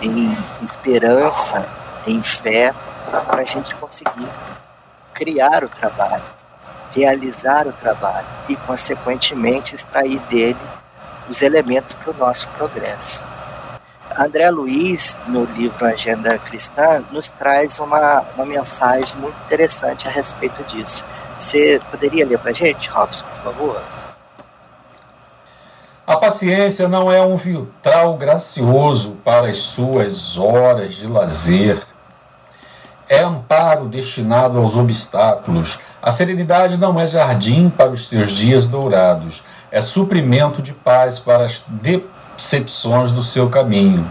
em 0.00 0.36
esperança, 0.62 1.66
em 2.06 2.22
fé, 2.22 2.74
para 3.10 3.42
a 3.42 3.44
gente 3.44 3.74
conseguir 3.76 4.28
criar 5.14 5.62
o 5.64 5.68
trabalho, 5.68 6.24
realizar 6.94 7.66
o 7.66 7.72
trabalho 7.72 8.26
e, 8.48 8.56
consequentemente, 8.56 9.74
extrair 9.74 10.18
dele 10.22 10.58
os 11.28 11.42
elementos 11.42 11.94
para 11.94 12.12
o 12.12 12.16
nosso 12.16 12.48
progresso. 12.48 13.22
André 14.18 14.50
Luiz, 14.50 15.16
no 15.26 15.44
livro 15.44 15.86
Agenda 15.86 16.38
Cristã, 16.38 17.02
nos 17.10 17.30
traz 17.30 17.78
uma, 17.78 18.20
uma 18.34 18.44
mensagem 18.44 19.16
muito 19.16 19.40
interessante 19.44 20.06
a 20.06 20.10
respeito 20.10 20.62
disso. 20.64 21.04
Você 21.38 21.80
poderia 21.90 22.26
ler 22.26 22.38
para 22.38 22.50
a 22.50 22.54
gente, 22.54 22.90
Robson, 22.90 23.24
por 23.24 23.52
favor? 23.52 23.82
A 26.04 26.16
paciência 26.16 26.88
não 26.88 27.10
é 27.10 27.22
um 27.22 27.36
vitral 27.36 28.16
gracioso 28.16 29.16
para 29.24 29.48
as 29.48 29.58
suas 29.58 30.36
horas 30.36 30.94
de 30.94 31.06
lazer 31.06 31.80
é 33.12 33.20
amparo 33.20 33.88
destinado 33.88 34.58
aos 34.58 34.74
obstáculos. 34.74 35.78
A 36.00 36.10
serenidade 36.10 36.78
não 36.78 36.98
é 36.98 37.06
jardim 37.06 37.68
para 37.68 37.90
os 37.90 38.08
seus 38.08 38.32
dias 38.32 38.66
dourados, 38.66 39.44
é 39.70 39.82
suprimento 39.82 40.62
de 40.62 40.72
paz 40.72 41.18
para 41.18 41.44
as 41.44 41.62
decepções 41.68 43.12
do 43.12 43.22
seu 43.22 43.50
caminho. 43.50 44.10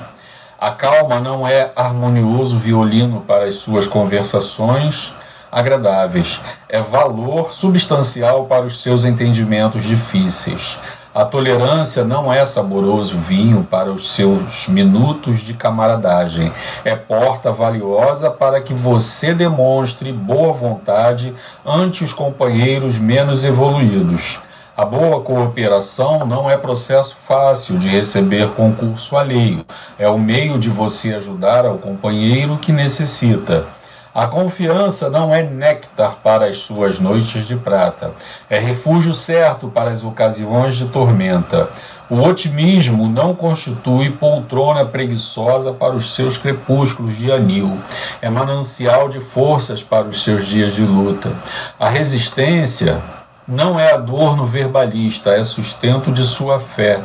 A 0.59 0.69
calma 0.69 1.19
não 1.19 1.47
é 1.47 1.71
harmonioso 1.75 2.59
violino 2.59 3.21
para 3.21 3.45
as 3.45 3.55
suas 3.55 3.87
conversações 3.87 5.11
agradáveis, 5.51 6.39
é 6.69 6.79
valor 6.79 7.51
substancial 7.51 8.45
para 8.45 8.65
os 8.65 8.81
seus 8.81 9.03
entendimentos 9.03 9.83
difíceis. 9.83 10.77
A 11.13 11.25
tolerância 11.25 12.05
não 12.05 12.31
é 12.31 12.45
saboroso 12.45 13.17
vinho 13.17 13.67
para 13.69 13.91
os 13.91 14.13
seus 14.13 14.69
minutos 14.69 15.41
de 15.41 15.53
camaradagem. 15.53 16.53
É 16.85 16.95
porta 16.95 17.51
valiosa 17.51 18.31
para 18.31 18.61
que 18.61 18.73
você 18.73 19.33
demonstre 19.33 20.13
boa 20.13 20.53
vontade 20.53 21.35
ante 21.65 22.05
os 22.05 22.13
companheiros 22.13 22.97
menos 22.97 23.43
evoluídos. 23.43 24.39
A 24.77 24.85
boa 24.85 25.19
cooperação 25.19 26.25
não 26.25 26.49
é 26.49 26.55
processo 26.55 27.17
fácil 27.27 27.77
de 27.77 27.89
receber 27.89 28.47
concurso 28.51 29.17
alheio. 29.17 29.65
É 29.99 30.07
o 30.07 30.17
meio 30.17 30.57
de 30.57 30.69
você 30.69 31.13
ajudar 31.15 31.65
ao 31.65 31.77
companheiro 31.77 32.57
que 32.57 32.71
necessita. 32.71 33.65
A 34.13 34.27
confiança 34.27 35.09
não 35.09 35.33
é 35.33 35.41
néctar 35.41 36.17
para 36.21 36.47
as 36.47 36.57
suas 36.57 36.99
noites 36.99 37.47
de 37.47 37.55
prata, 37.55 38.11
é 38.49 38.59
refúgio 38.59 39.15
certo 39.15 39.69
para 39.69 39.89
as 39.89 40.03
ocasiões 40.03 40.75
de 40.75 40.85
tormenta. 40.87 41.69
O 42.09 42.21
otimismo 42.21 43.07
não 43.07 43.33
constitui 43.33 44.09
poltrona 44.09 44.83
preguiçosa 44.83 45.71
para 45.71 45.95
os 45.95 46.13
seus 46.13 46.37
crepúsculos 46.37 47.17
de 47.17 47.31
anil, 47.31 47.79
é 48.21 48.29
manancial 48.29 49.07
de 49.07 49.21
forças 49.21 49.81
para 49.81 50.05
os 50.07 50.21
seus 50.21 50.45
dias 50.45 50.75
de 50.75 50.83
luta. 50.83 51.31
A 51.79 51.87
resistência 51.87 53.01
não 53.47 53.79
é 53.79 53.93
adorno 53.93 54.45
verbalista, 54.45 55.31
é 55.31 55.43
sustento 55.45 56.11
de 56.11 56.27
sua 56.27 56.59
fé. 56.59 56.99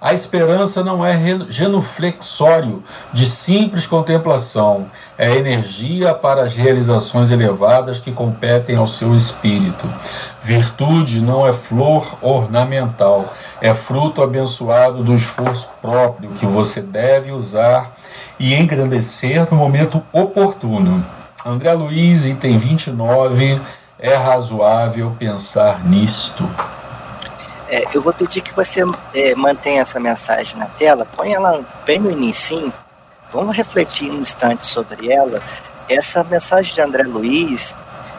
A 0.00 0.12
esperança 0.12 0.82
não 0.82 1.04
é 1.04 1.18
genuflexório 1.48 2.84
de 3.12 3.26
simples 3.26 3.86
contemplação, 3.86 4.86
é 5.18 5.34
energia 5.34 6.14
para 6.14 6.42
as 6.42 6.54
realizações 6.54 7.32
elevadas 7.32 7.98
que 7.98 8.12
competem 8.12 8.76
ao 8.76 8.86
seu 8.86 9.16
espírito. 9.16 9.92
Virtude 10.44 11.20
não 11.20 11.44
é 11.44 11.52
flor 11.52 12.16
ornamental, 12.22 13.34
é 13.60 13.74
fruto 13.74 14.22
abençoado 14.22 15.02
do 15.02 15.16
esforço 15.16 15.68
próprio 15.82 16.30
que 16.30 16.46
você 16.46 16.80
deve 16.80 17.32
usar 17.32 17.90
e 18.38 18.54
engrandecer 18.54 19.46
no 19.50 19.56
momento 19.56 20.00
oportuno. 20.12 21.04
André 21.44 21.72
Luiz, 21.72 22.24
item 22.24 22.56
29, 22.56 23.60
é 23.98 24.14
razoável 24.14 25.16
pensar 25.18 25.84
nisto. 25.84 26.48
É, 27.68 27.84
eu 27.92 28.00
vou 28.00 28.12
pedir 28.12 28.40
que 28.40 28.54
você 28.54 28.82
é, 29.12 29.34
mantenha 29.34 29.82
essa 29.82 29.98
mensagem 29.98 30.56
na 30.58 30.66
tela, 30.66 31.04
põe 31.04 31.34
ela 31.34 31.60
bem 31.84 31.98
no 31.98 32.10
início. 32.10 32.72
Vamos 33.30 33.54
refletir 33.54 34.10
um 34.10 34.22
instante 34.22 34.64
sobre 34.64 35.12
ela. 35.12 35.42
Essa 35.86 36.24
mensagem 36.24 36.72
de 36.72 36.80
André 36.80 37.02
Luiz, 37.02 37.74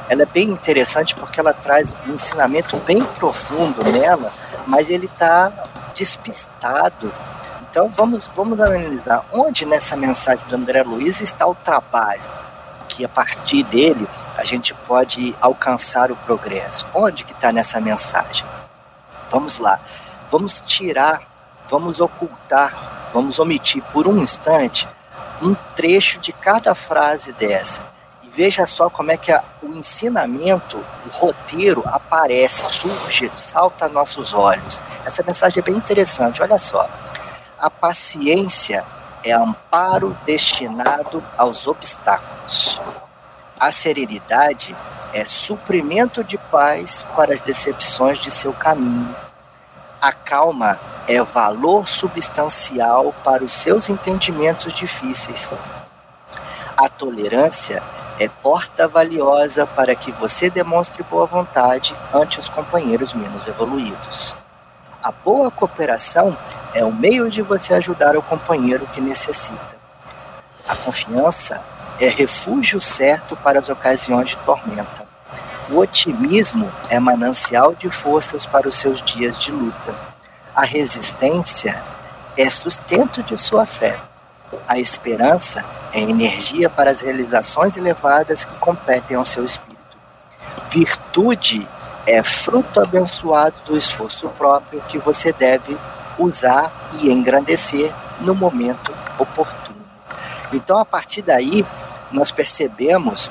ela 0.08 0.22
é 0.22 0.26
bem 0.26 0.50
interessante 0.50 1.16
porque 1.16 1.40
ela 1.40 1.52
traz 1.52 1.92
um 2.06 2.14
ensinamento 2.14 2.78
bem 2.78 3.04
profundo 3.04 3.84
nela, 3.84 4.32
mas 4.68 4.88
ele 4.88 5.08
está 5.08 5.52
despistado. 5.96 7.12
Então 7.70 7.90
vamos, 7.90 8.30
vamos 8.36 8.62
analisar 8.62 9.26
onde 9.32 9.66
nessa 9.66 9.96
mensagem 9.96 10.46
de 10.48 10.54
André 10.54 10.84
Luiz 10.84 11.22
está 11.22 11.48
o 11.48 11.56
trabalho, 11.56 12.22
que 12.88 13.04
a 13.04 13.10
partir 13.10 13.64
dele 13.64 14.08
a 14.38 14.44
gente 14.44 14.76
pode 14.76 15.36
alcançar 15.42 16.12
o 16.12 16.16
progresso. 16.18 16.86
Onde 16.94 17.24
que 17.24 17.34
está 17.34 17.52
nessa 17.52 17.82
mensagem? 17.82 18.46
Vamos 19.32 19.58
lá. 19.58 19.80
Vamos 20.30 20.62
tirar, 20.62 21.24
vamos 21.68 22.00
ocultar, 22.00 23.10
vamos 23.12 23.40
omitir 23.40 23.82
por 23.92 24.08
um 24.08 24.20
instante 24.20 24.88
um 25.42 25.56
trecho 25.76 26.20
de 26.20 26.32
cada 26.32 26.74
frase 26.76 27.32
dessa. 27.34 27.82
E 28.24 28.30
veja 28.30 28.66
só 28.66 28.90
como 28.90 29.12
é 29.12 29.18
que 29.18 29.32
a, 29.32 29.44
o 29.62 29.68
ensinamento, 29.74 30.78
o 31.06 31.10
roteiro 31.10 31.84
aparece, 31.86 32.72
surge, 32.74 33.32
salta 33.38 33.86
a 33.86 33.90
nossos 33.90 34.34
olhos. 34.34 34.82
Essa 35.06 35.24
mensagem 35.24 35.62
é 35.62 35.64
bem 35.64 35.76
interessante, 35.76 36.42
olha 36.42 36.58
só. 36.58 36.90
A 37.58 37.70
paciência 37.70 38.84
é 39.24 39.32
amparo 39.32 40.16
destinado 40.26 41.24
aos 41.38 41.68
obstáculos. 41.68 42.80
A 43.60 43.72
serenidade 43.72 44.76
é 45.14 45.26
suprimento 45.26 46.24
de 46.24 46.38
paz 46.38 47.04
para 47.16 47.34
as 47.34 47.42
decepções 47.42 48.20
de 48.20 48.32
seu 48.32 48.54
caminho. 48.54 49.14
A 50.02 50.14
calma 50.14 50.80
é 51.10 51.22
valor 51.22 51.86
substancial 51.86 53.14
para 53.22 53.44
os 53.44 53.52
seus 53.52 53.90
entendimentos 53.90 54.74
difíceis. 54.74 55.50
A 56.78 56.88
tolerância 56.88 57.84
é 58.18 58.30
porta 58.30 58.88
valiosa 58.88 59.66
para 59.66 59.94
que 59.96 60.10
você 60.14 60.50
demonstre 60.50 61.04
boa 61.04 61.26
vontade 61.26 61.94
ante 62.14 62.40
os 62.40 62.48
companheiros 62.48 63.14
menos 63.14 63.46
evoluídos. 63.46 64.34
A 65.04 65.12
boa 65.12 65.52
cooperação 65.52 66.38
é 66.74 66.86
o 66.86 66.94
meio 66.94 67.30
de 67.30 67.42
você 67.42 67.74
ajudar 67.74 68.16
o 68.16 68.22
companheiro 68.22 68.88
que 68.94 69.02
necessita. 69.02 69.78
A 70.66 70.78
confiança 70.78 71.62
é 72.00 72.08
refúgio 72.08 72.80
certo 72.80 73.36
para 73.36 73.60
as 73.60 73.68
ocasiões 73.68 74.30
de 74.30 74.38
tormenta. 74.38 75.09
O 75.72 75.78
otimismo 75.78 76.72
é 76.90 77.00
manancial 77.00 77.76
de 77.76 77.92
forças 77.92 78.44
para 78.44 78.68
os 78.68 78.76
seus 78.76 79.02
dias 79.04 79.38
de 79.38 79.52
luta. 79.52 79.94
A 80.56 80.66
resistência 80.66 81.80
é 82.36 82.50
sustento 82.50 83.22
de 83.22 83.38
sua 83.38 83.68
fé. 83.68 83.96
A 84.68 84.80
esperança 84.80 85.64
é 85.94 86.00
energia 86.00 86.72
para 86.72 86.90
as 86.90 87.02
realizações 87.02 87.78
elevadas 87.78 88.44
que 88.44 88.56
competem 88.56 89.16
ao 89.16 89.24
seu 89.24 89.46
espírito. 89.46 89.78
Virtude 90.72 91.68
é 92.08 92.24
fruto 92.24 92.82
abençoado 92.82 93.56
do 93.68 93.78
esforço 93.78 94.28
próprio 94.30 94.82
que 94.88 94.98
você 94.98 95.32
deve 95.32 95.78
usar 96.18 96.72
e 97.00 97.12
engrandecer 97.12 97.94
no 98.22 98.34
momento 98.34 98.92
oportuno. 99.20 99.78
Então, 100.52 100.80
a 100.80 100.86
partir 100.86 101.22
daí, 101.22 101.64
nós 102.12 102.32
percebemos 102.32 103.30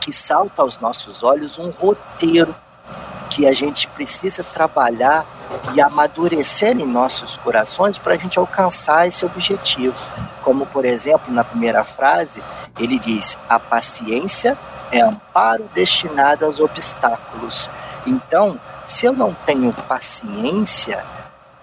que 0.00 0.12
salta 0.12 0.62
aos 0.62 0.78
nossos 0.80 1.22
olhos 1.22 1.58
um 1.58 1.70
roteiro 1.70 2.54
que 3.28 3.46
a 3.46 3.52
gente 3.52 3.86
precisa 3.88 4.42
trabalhar 4.42 5.24
e 5.74 5.80
amadurecer 5.80 6.76
em 6.78 6.86
nossos 6.86 7.36
corações 7.38 7.98
para 7.98 8.14
a 8.14 8.18
gente 8.18 8.38
alcançar 8.38 9.06
esse 9.06 9.24
objetivo. 9.24 9.94
Como, 10.42 10.66
por 10.66 10.84
exemplo, 10.84 11.32
na 11.32 11.44
primeira 11.44 11.84
frase, 11.84 12.42
ele 12.78 12.98
diz: 12.98 13.38
a 13.48 13.58
paciência 13.58 14.58
é 14.90 15.00
amparo 15.00 15.68
destinado 15.74 16.44
aos 16.44 16.58
obstáculos. 16.58 17.70
Então, 18.06 18.58
se 18.84 19.06
eu 19.06 19.12
não 19.12 19.32
tenho 19.46 19.72
paciência, 19.72 21.04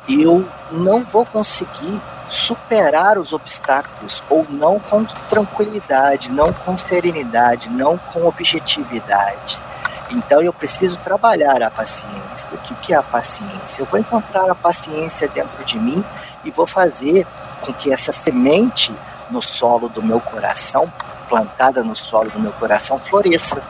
eu 0.08 0.48
não 0.72 1.04
vou 1.04 1.26
conseguir 1.26 2.02
superar 2.30 3.18
os 3.18 3.34
obstáculos 3.34 4.24
ou 4.30 4.46
não 4.50 4.80
com 4.80 5.06
tranquilidade, 5.30 6.32
não 6.32 6.52
com 6.52 6.78
serenidade, 6.78 7.70
não 7.70 7.98
com 7.98 8.26
objetividade. 8.26 9.60
Então 10.10 10.42
eu 10.42 10.54
preciso 10.54 10.98
trabalhar 10.98 11.62
a 11.62 11.70
paciência. 11.70 12.56
O 12.56 12.76
que, 12.76 12.94
é 12.94 12.98
a 12.98 13.04
paciência? 13.04 13.82
Eu 13.82 13.86
vou 13.86 14.00
encontrar 14.00 14.50
a 14.50 14.56
paciência 14.56 15.28
dentro 15.28 15.64
de 15.66 15.78
mim 15.78 16.04
e 16.44 16.52
vou 16.52 16.66
fazer 16.66 17.28
com 17.62 17.74
que 17.74 17.92
essa 17.92 18.12
semente 18.12 18.94
no 19.30 19.42
solo 19.42 19.90
do 19.90 20.02
meu 20.02 20.22
coração, 20.22 20.92
plantada 21.28 21.84
no 21.84 21.96
solo 21.96 22.30
do 22.30 22.40
meu 22.40 22.54
coração, 22.54 22.98
floresça. 22.98 23.62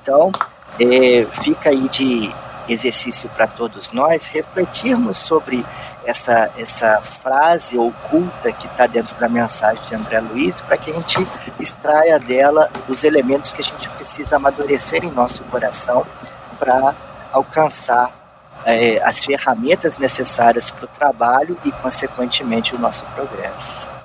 Então, 0.00 0.30
é, 0.78 1.26
fica 1.42 1.70
aí 1.70 1.88
de 1.88 2.32
exercício 2.68 3.28
para 3.30 3.46
todos 3.46 3.90
nós 3.92 4.26
refletirmos 4.26 5.16
sobre 5.18 5.64
essa, 6.08 6.50
essa 6.56 7.02
frase 7.02 7.76
oculta 7.76 8.50
que 8.50 8.66
está 8.66 8.86
dentro 8.86 9.14
da 9.16 9.28
mensagem 9.28 9.84
de 9.84 9.94
André 9.94 10.20
Luiz, 10.20 10.58
para 10.62 10.78
que 10.78 10.90
a 10.90 10.94
gente 10.94 11.18
extraia 11.60 12.18
dela 12.18 12.70
os 12.88 13.04
elementos 13.04 13.52
que 13.52 13.60
a 13.60 13.64
gente 13.64 13.88
precisa 13.90 14.36
amadurecer 14.36 15.04
em 15.04 15.10
nosso 15.10 15.44
coração 15.44 16.06
para 16.58 16.94
alcançar 17.30 18.10
é, 18.64 19.02
as 19.02 19.22
ferramentas 19.22 19.98
necessárias 19.98 20.70
para 20.70 20.86
o 20.86 20.88
trabalho 20.88 21.58
e, 21.62 21.70
consequentemente, 21.70 22.74
o 22.74 22.78
nosso 22.78 23.04
progresso. 23.14 23.97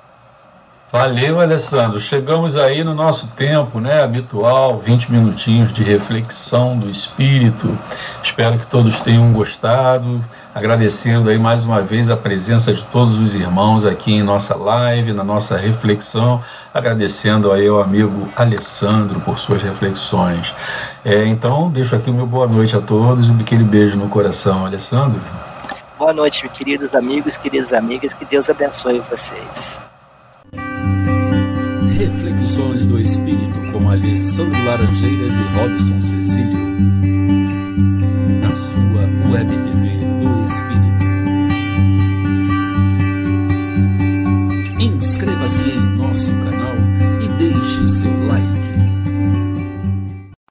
Valeu, 0.92 1.40
Alessandro. 1.40 1.98
Chegamos 1.98 2.54
aí 2.54 2.84
no 2.84 2.94
nosso 2.94 3.26
tempo, 3.28 3.80
né, 3.80 4.02
habitual, 4.02 4.78
20 4.78 5.10
minutinhos 5.10 5.72
de 5.72 5.82
reflexão 5.82 6.78
do 6.78 6.88
espírito. 6.88 7.76
Espero 8.22 8.58
que 8.58 8.66
todos 8.66 9.00
tenham 9.00 9.32
gostado. 9.32 10.24
Agradecendo 10.54 11.30
aí 11.30 11.38
mais 11.38 11.64
uma 11.64 11.82
vez 11.82 12.08
a 12.08 12.16
presença 12.16 12.72
de 12.72 12.84
todos 12.84 13.18
os 13.18 13.34
irmãos 13.34 13.84
aqui 13.84 14.12
em 14.12 14.22
nossa 14.22 14.56
live, 14.56 15.12
na 15.12 15.24
nossa 15.24 15.56
reflexão. 15.56 16.40
Agradecendo 16.72 17.50
aí 17.50 17.66
ao 17.66 17.80
amigo 17.80 18.28
Alessandro 18.36 19.18
por 19.20 19.40
suas 19.40 19.62
reflexões. 19.62 20.54
É, 21.04 21.26
então, 21.26 21.70
deixo 21.70 21.96
aqui 21.96 22.08
o 22.08 22.14
meu 22.14 22.26
boa 22.26 22.46
noite 22.46 22.76
a 22.76 22.80
todos 22.80 23.28
e 23.28 23.32
aquele 23.32 23.64
beijo 23.64 23.96
no 23.96 24.08
coração, 24.08 24.64
Alessandro. 24.64 25.20
Boa 25.98 26.12
noite, 26.12 26.48
queridos 26.50 26.94
amigos, 26.94 27.36
queridas 27.36 27.72
amigas. 27.72 28.12
Que 28.12 28.24
Deus 28.24 28.48
abençoe 28.48 29.00
vocês. 29.00 29.93
espírito 33.04 33.60
com 33.70 33.90
Alessandro 33.90 34.64
Laranjeiras 34.64 35.34
e 35.34 35.42
Robson 35.58 36.00
Cecílio. 36.00 36.64
Na 38.40 38.56
sua 38.56 39.02
web 39.30 39.50
TV 39.50 39.98
do 40.20 40.44
Espírito. 40.46 41.04
Inscreva-se 44.80 45.70
em 45.70 45.83